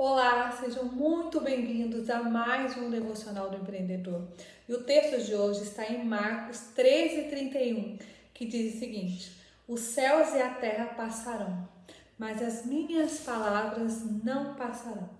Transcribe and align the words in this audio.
Olá, 0.00 0.52
sejam 0.52 0.84
muito 0.84 1.40
bem-vindos 1.40 2.08
a 2.08 2.22
mais 2.22 2.76
um 2.76 2.88
Devocional 2.88 3.50
do 3.50 3.56
Empreendedor. 3.56 4.28
E 4.68 4.72
o 4.72 4.84
texto 4.84 5.26
de 5.26 5.34
hoje 5.34 5.64
está 5.64 5.84
em 5.92 6.04
Marcos 6.04 6.68
13, 6.76 7.28
31, 7.28 7.98
que 8.32 8.46
diz 8.46 8.76
o 8.76 8.78
seguinte: 8.78 9.32
Os 9.66 9.80
céus 9.80 10.32
e 10.36 10.40
a 10.40 10.50
terra 10.50 10.94
passarão, 10.94 11.68
mas 12.16 12.40
as 12.40 12.64
minhas 12.64 13.22
palavras 13.22 14.04
não 14.22 14.54
passarão. 14.54 15.10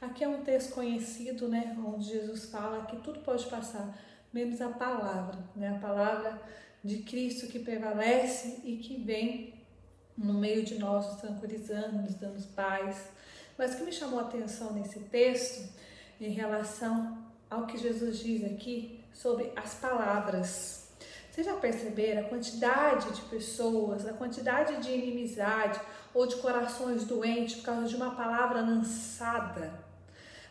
Aqui 0.00 0.24
é 0.24 0.28
um 0.28 0.42
texto 0.42 0.74
conhecido, 0.74 1.48
né, 1.48 1.78
onde 1.86 2.06
Jesus 2.06 2.46
fala 2.46 2.86
que 2.86 2.96
tudo 2.96 3.20
pode 3.20 3.46
passar, 3.46 3.96
menos 4.32 4.60
a 4.60 4.68
palavra, 4.68 5.38
né, 5.54 5.76
a 5.76 5.78
palavra 5.78 6.42
de 6.82 7.04
Cristo 7.04 7.46
que 7.46 7.60
prevalece 7.60 8.62
e 8.64 8.78
que 8.78 8.96
vem 8.96 9.54
no 10.18 10.34
meio 10.34 10.64
de 10.64 10.76
nós, 10.76 11.20
tranquilizando, 11.20 12.02
nos 12.02 12.16
dando 12.16 12.44
paz 12.48 13.14
mas 13.56 13.74
o 13.74 13.76
que 13.78 13.84
me 13.84 13.92
chamou 13.92 14.18
a 14.20 14.22
atenção 14.22 14.72
nesse 14.72 15.00
texto, 15.00 15.68
em 16.20 16.30
relação 16.30 17.18
ao 17.50 17.66
que 17.66 17.78
Jesus 17.78 18.18
diz 18.18 18.44
aqui 18.44 19.00
sobre 19.12 19.52
as 19.54 19.74
palavras. 19.74 20.88
Vocês 21.30 21.46
já 21.46 21.54
perceberam 21.54 22.22
a 22.22 22.28
quantidade 22.28 23.12
de 23.12 23.22
pessoas, 23.22 24.06
a 24.06 24.12
quantidade 24.12 24.76
de 24.82 24.90
inimizade 24.90 25.80
ou 26.12 26.26
de 26.26 26.36
corações 26.36 27.04
doentes 27.04 27.56
por 27.56 27.64
causa 27.64 27.88
de 27.88 27.96
uma 27.96 28.14
palavra 28.14 28.60
lançada? 28.60 29.72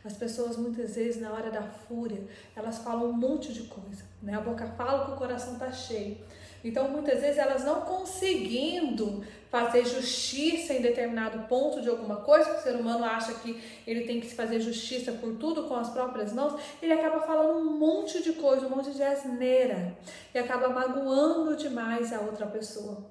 As 0.03 0.17
pessoas 0.17 0.57
muitas 0.57 0.95
vezes 0.95 1.21
na 1.21 1.31
hora 1.31 1.49
da 1.49 1.63
fúria, 1.63 2.27
elas 2.53 2.79
falam 2.79 3.09
um 3.09 3.13
monte 3.13 3.53
de 3.53 3.63
coisa, 3.63 4.03
né? 4.21 4.33
A 4.35 4.41
boca 4.41 4.67
fala 4.67 5.05
que 5.05 5.11
o 5.11 5.15
coração 5.15 5.57
tá 5.57 5.71
cheio. 5.71 6.17
Então, 6.63 6.89
muitas 6.89 7.21
vezes, 7.21 7.37
elas 7.37 7.63
não 7.63 7.81
conseguindo 7.81 9.23
fazer 9.53 9.85
justiça 9.85 10.73
em 10.73 10.81
determinado 10.81 11.47
ponto 11.47 11.79
de 11.79 11.87
alguma 11.87 12.15
coisa, 12.15 12.49
que 12.49 12.59
o 12.59 12.63
ser 12.63 12.75
humano 12.75 13.05
acha 13.05 13.35
que 13.35 13.61
ele 13.85 14.03
tem 14.05 14.19
que 14.19 14.25
se 14.25 14.33
fazer 14.33 14.59
justiça 14.59 15.11
por 15.11 15.35
tudo 15.35 15.65
com 15.65 15.75
as 15.75 15.91
próprias 15.91 16.33
mãos, 16.33 16.59
ele 16.81 16.91
acaba 16.91 17.19
falando 17.19 17.59
um 17.59 17.77
monte 17.77 18.23
de 18.23 18.33
coisa, 18.33 18.65
um 18.65 18.69
monte 18.71 18.89
de 18.89 19.03
asneira, 19.03 19.95
e 20.33 20.39
acaba 20.39 20.69
magoando 20.69 21.55
demais 21.55 22.11
a 22.11 22.21
outra 22.21 22.47
pessoa. 22.47 23.05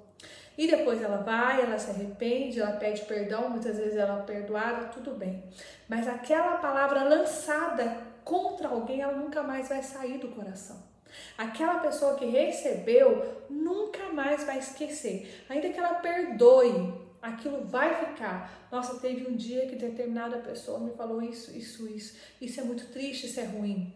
E 0.59 0.67
depois 0.67 1.01
ela 1.01 1.19
vai, 1.19 1.63
ela 1.63 1.79
se 1.79 1.93
arrepende, 1.93 2.59
ela 2.59 2.73
pede 2.73 3.03
perdão, 3.03 3.49
muitas 3.49 3.77
vezes 3.77 3.95
ela 3.97 4.19
é 4.19 4.23
perdoada, 4.23 4.89
tudo 4.89 5.13
bem. 5.13 5.45
Mas 5.89 6.09
aquela 6.09 6.57
palavra 6.57 7.05
lançada 7.05 7.99
contra 8.25 8.67
alguém, 8.67 9.01
ela 9.01 9.17
nunca 9.17 9.45
mais 9.45 9.69
vai 9.69 9.83
sair 9.85 10.19
do 10.19 10.27
coração. 10.27 10.92
Aquela 11.37 11.81
pessoa 11.81 12.17
que 12.17 12.27
recebeu 12.27 13.45
nunca 13.49 14.13
mais 14.13 14.45
vai 14.45 14.59
esquecer. 14.59 15.45
Ainda 15.49 15.69
que 15.71 15.79
ela 15.79 15.95
perdoe, 15.95 16.95
aquilo 17.21 17.65
vai 17.65 17.95
ficar. 17.95 18.69
Nossa, 18.71 19.01
teve 19.01 19.31
um 19.31 19.37
dia 19.37 19.67
que 19.67 19.77
determinada 19.77 20.39
pessoa 20.39 20.81
me 20.81 20.91
falou 20.93 21.23
isso, 21.23 21.57
isso, 21.57 21.89
isso. 21.89 22.17
Isso 22.41 22.61
é 22.61 22.65
muito 22.65 22.87
triste, 22.93 23.27
isso 23.27 23.41
é 23.41 23.45
ruim. 23.45 23.93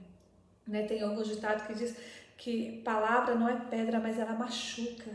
Né? 0.66 0.84
Tem 0.84 1.02
alguns 1.02 1.28
ditados 1.28 1.66
que 1.66 1.74
diz 1.74 1.96
que 2.36 2.82
palavra 2.84 3.34
não 3.34 3.48
é 3.48 3.56
pedra, 3.70 3.98
mas 3.98 4.18
ela 4.18 4.32
machuca. 4.32 5.10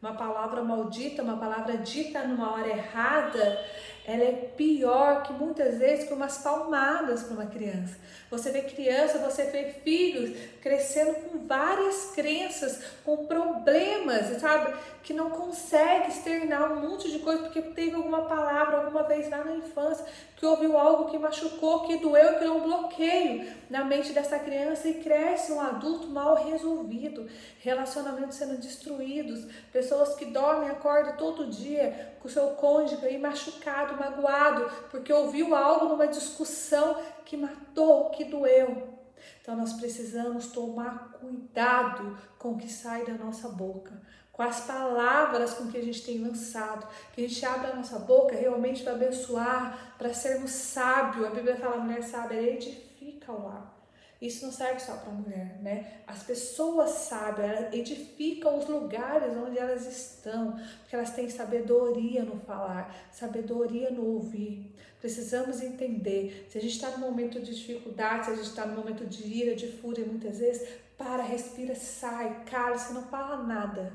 Uma 0.00 0.14
palavra 0.14 0.62
maldita, 0.62 1.24
uma 1.24 1.36
palavra 1.36 1.76
dita 1.78 2.22
numa 2.22 2.52
hora 2.52 2.68
errada, 2.68 3.64
ela 4.08 4.22
é 4.22 4.32
pior 4.56 5.22
que 5.24 5.32
muitas 5.34 5.76
vezes 5.78 6.06
que 6.06 6.14
umas 6.14 6.38
palmadas 6.38 7.24
para 7.24 7.34
uma 7.34 7.46
criança. 7.46 7.98
Você 8.30 8.50
vê 8.50 8.62
criança, 8.62 9.18
você 9.18 9.44
vê 9.44 9.64
filhos 9.84 10.34
crescendo 10.62 11.14
com 11.14 11.46
várias 11.46 12.12
crenças, 12.14 12.82
com 13.04 13.26
problemas, 13.26 14.40
sabe? 14.40 14.74
Que 15.02 15.12
não 15.12 15.28
consegue 15.28 16.08
externar 16.08 16.72
um 16.72 16.88
monte 16.88 17.10
de 17.10 17.18
coisa 17.18 17.42
porque 17.42 17.60
teve 17.60 17.96
alguma 17.96 18.22
palavra 18.22 18.78
alguma 18.78 19.02
vez 19.02 19.28
lá 19.28 19.44
na 19.44 19.56
infância 19.56 20.06
que 20.36 20.46
ouviu 20.46 20.78
algo 20.78 21.10
que 21.10 21.18
machucou, 21.18 21.86
que 21.86 21.96
doeu, 21.96 22.34
que 22.34 22.38
criou 22.38 22.58
um 22.58 22.62
bloqueio 22.62 23.52
na 23.68 23.84
mente 23.84 24.12
dessa 24.12 24.38
criança 24.38 24.88
e 24.88 25.02
cresce 25.02 25.52
um 25.52 25.60
adulto 25.60 26.06
mal 26.06 26.48
resolvido, 26.48 27.28
relacionamentos 27.58 28.36
sendo 28.36 28.56
destruídos, 28.56 29.46
pessoas 29.72 29.87
que 30.16 30.26
dormem, 30.26 30.70
acordam 30.70 31.16
todo 31.16 31.46
dia 31.46 32.16
com 32.20 32.28
seu 32.28 32.50
cônjuge 32.50 33.04
aí 33.04 33.18
machucado, 33.18 33.96
magoado, 33.96 34.70
porque 34.90 35.12
ouviu 35.12 35.54
algo 35.54 35.86
numa 35.86 36.06
discussão 36.06 37.00
que 37.24 37.36
matou, 37.36 38.10
que 38.10 38.24
doeu. 38.24 38.98
Então 39.40 39.56
nós 39.56 39.72
precisamos 39.72 40.48
tomar 40.48 41.12
cuidado 41.20 42.18
com 42.38 42.52
o 42.52 42.58
que 42.58 42.70
sai 42.70 43.04
da 43.04 43.14
nossa 43.14 43.48
boca, 43.48 44.00
com 44.32 44.42
as 44.42 44.60
palavras 44.60 45.54
com 45.54 45.68
que 45.68 45.78
a 45.78 45.82
gente 45.82 46.04
tem 46.04 46.18
lançado, 46.18 46.86
que 47.12 47.24
a 47.24 47.28
gente 47.28 47.44
abra 47.44 47.70
a 47.70 47.76
nossa 47.76 47.98
boca 47.98 48.36
realmente 48.36 48.82
para 48.82 48.92
abençoar, 48.92 49.94
para 49.96 50.12
sermos 50.14 50.50
sábios. 50.50 51.26
A 51.26 51.30
Bíblia 51.30 51.56
fala, 51.56 51.76
a 51.76 51.80
mulher 51.80 52.02
sábia 52.02 52.40
edifica 52.40 53.32
o 53.32 53.44
lar. 53.44 53.77
Isso 54.20 54.44
não 54.44 54.52
serve 54.52 54.80
só 54.80 54.96
para 54.96 55.12
a 55.12 55.14
mulher, 55.14 55.58
né? 55.62 56.00
As 56.04 56.24
pessoas 56.24 56.90
sábias, 56.90 57.48
elas 57.48 57.72
edificam 57.72 58.58
os 58.58 58.66
lugares 58.66 59.36
onde 59.36 59.56
elas 59.56 59.86
estão, 59.86 60.58
porque 60.80 60.96
elas 60.96 61.12
têm 61.12 61.30
sabedoria 61.30 62.24
no 62.24 62.36
falar, 62.36 62.92
sabedoria 63.12 63.90
no 63.90 64.04
ouvir. 64.04 64.74
Precisamos 65.00 65.62
entender, 65.62 66.48
se 66.50 66.58
a 66.58 66.60
gente 66.60 66.74
está 66.74 66.90
no 66.90 66.98
momento 66.98 67.40
de 67.40 67.54
dificuldade, 67.54 68.24
se 68.24 68.32
a 68.32 68.34
gente 68.34 68.48
está 68.48 68.66
no 68.66 68.76
momento 68.76 69.06
de 69.06 69.24
ira, 69.24 69.54
de 69.54 69.68
fúria, 69.68 70.04
muitas 70.04 70.40
vezes, 70.40 70.68
para, 70.96 71.22
respira, 71.22 71.76
sai, 71.76 72.42
cala-se, 72.44 72.92
não 72.92 73.04
fala 73.04 73.44
nada. 73.44 73.92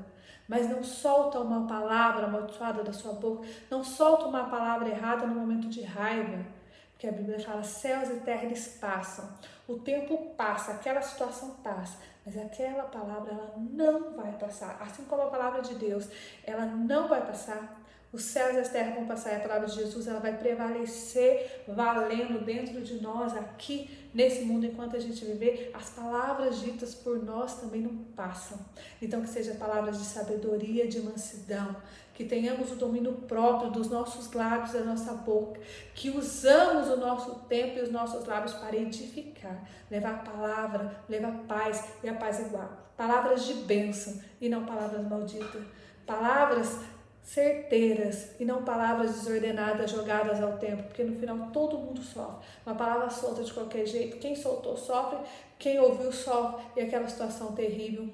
Mas 0.48 0.70
não 0.70 0.82
solta 0.82 1.38
uma 1.38 1.66
palavra 1.66 2.24
amaldiçoada 2.24 2.82
da 2.82 2.94
sua 2.94 3.12
boca, 3.12 3.46
não 3.70 3.84
solta 3.84 4.24
uma 4.24 4.44
palavra 4.48 4.88
errada 4.88 5.26
no 5.26 5.34
momento 5.34 5.68
de 5.68 5.82
raiva 5.82 6.63
que 6.98 7.06
a 7.06 7.12
Bíblia 7.12 7.40
fala, 7.40 7.62
céus 7.62 8.08
e 8.08 8.20
terra 8.20 8.44
eles 8.44 8.78
passam, 8.80 9.28
o 9.68 9.78
tempo 9.78 10.34
passa, 10.36 10.72
aquela 10.72 11.02
situação 11.02 11.50
passa, 11.62 11.98
mas 12.24 12.36
aquela 12.38 12.84
palavra 12.84 13.32
ela 13.32 13.54
não 13.56 14.16
vai 14.16 14.32
passar, 14.32 14.78
assim 14.80 15.04
como 15.04 15.22
a 15.22 15.30
palavra 15.30 15.62
de 15.62 15.74
Deus, 15.74 16.08
ela 16.44 16.64
não 16.64 17.08
vai 17.08 17.24
passar. 17.26 17.80
Os 18.14 18.22
céus 18.22 18.54
e 18.54 18.60
as 18.60 18.68
terras 18.68 18.94
vão 18.94 19.06
passar 19.06 19.32
e 19.32 19.36
a 19.36 19.40
palavra 19.40 19.66
de 19.66 19.74
Jesus 19.74 20.06
ela 20.06 20.20
vai 20.20 20.38
prevalecer 20.38 21.64
valendo 21.66 22.44
dentro 22.44 22.80
de 22.80 23.02
nós 23.02 23.36
aqui 23.36 23.90
nesse 24.14 24.44
mundo 24.44 24.64
enquanto 24.64 24.94
a 24.94 25.00
gente 25.00 25.24
viver. 25.24 25.72
As 25.74 25.90
palavras 25.90 26.60
ditas 26.60 26.94
por 26.94 27.20
nós 27.20 27.60
também 27.60 27.80
não 27.80 27.96
passam. 28.14 28.56
Então 29.02 29.20
que 29.20 29.28
seja 29.28 29.54
palavras 29.54 29.98
de 29.98 30.04
sabedoria, 30.04 30.86
de 30.86 31.00
mansidão, 31.00 31.74
que 32.14 32.24
tenhamos 32.24 32.70
o 32.70 32.76
domínio 32.76 33.14
próprio 33.14 33.72
dos 33.72 33.90
nossos 33.90 34.32
lábios, 34.32 34.74
da 34.74 34.84
nossa 34.84 35.12
boca, 35.14 35.60
que 35.92 36.10
usamos 36.10 36.88
o 36.90 36.96
nosso 36.96 37.34
tempo 37.48 37.80
e 37.80 37.82
os 37.82 37.90
nossos 37.90 38.24
lábios 38.24 38.54
para 38.54 38.76
edificar, 38.76 39.68
levar 39.90 40.14
a 40.14 40.18
palavra, 40.18 41.02
levar 41.08 41.32
paz 41.48 41.84
e 42.00 42.08
a 42.08 42.14
paz 42.14 42.38
igual. 42.38 42.92
Palavras 42.96 43.44
de 43.44 43.54
bênção 43.54 44.22
e 44.40 44.48
não 44.48 44.64
palavras 44.64 45.04
malditas. 45.04 45.64
Palavras 46.06 46.78
certeiras 47.24 48.28
e 48.38 48.44
não 48.44 48.62
palavras 48.62 49.12
desordenadas 49.14 49.90
jogadas 49.90 50.42
ao 50.42 50.58
tempo, 50.58 50.82
porque 50.84 51.02
no 51.02 51.18
final 51.18 51.50
todo 51.50 51.78
mundo 51.78 52.02
sofre. 52.02 52.46
Uma 52.66 52.76
palavra 52.76 53.08
solta 53.08 53.42
de 53.42 53.52
qualquer 53.52 53.86
jeito, 53.86 54.18
quem 54.18 54.36
soltou 54.36 54.76
sofre, 54.76 55.18
quem 55.58 55.80
ouviu 55.80 56.12
sofre 56.12 56.62
e 56.76 56.80
aquela 56.82 57.08
situação 57.08 57.52
terrível 57.52 58.08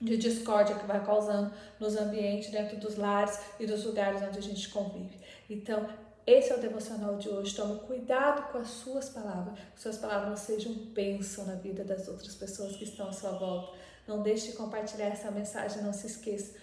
de 0.00 0.16
discórdia 0.16 0.74
que 0.76 0.86
vai 0.86 1.04
causando 1.04 1.52
nos 1.78 1.94
ambientes, 1.94 2.50
dentro 2.50 2.78
dos 2.78 2.96
lares 2.96 3.38
e 3.60 3.66
dos 3.66 3.84
lugares 3.84 4.22
onde 4.22 4.38
a 4.38 4.42
gente 4.42 4.70
convive. 4.70 5.20
Então, 5.48 5.86
esse 6.26 6.50
é 6.50 6.56
o 6.56 6.60
devocional 6.60 7.18
de 7.18 7.28
hoje. 7.28 7.54
Tome 7.54 7.80
cuidado 7.80 8.50
com 8.50 8.58
as 8.58 8.68
suas 8.68 9.10
palavras, 9.10 9.58
que 9.74 9.80
suas 9.82 9.98
palavras 9.98 10.40
sejam 10.40 10.72
bênção 10.72 11.44
na 11.44 11.56
vida 11.56 11.84
das 11.84 12.08
outras 12.08 12.34
pessoas 12.34 12.76
que 12.76 12.84
estão 12.84 13.08
à 13.08 13.12
sua 13.12 13.32
volta. 13.32 13.76
Não 14.08 14.22
deixe 14.22 14.52
de 14.52 14.56
compartilhar 14.56 15.08
essa 15.08 15.30
mensagem, 15.30 15.82
não 15.82 15.92
se 15.92 16.06
esqueça. 16.06 16.54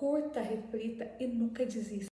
Curta, 0.00 0.40
reflita 0.40 1.14
e 1.20 1.26
nunca 1.26 1.66
desista. 1.66 2.08